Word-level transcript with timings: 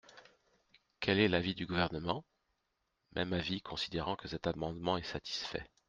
Quel 0.99 1.19
est 1.19 1.27
l’avis 1.27 1.53
du 1.53 1.67
Gouvernement? 1.67 2.25
Même 3.13 3.33
avis, 3.33 3.61
considérant 3.61 4.15
que 4.15 4.27
cet 4.27 4.47
amendement 4.47 4.97
est 4.97 5.03
satisfait. 5.03 5.69